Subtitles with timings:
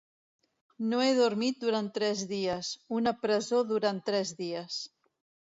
[0.93, 4.83] No he dormit durant tres dies: una presó durant tres dies.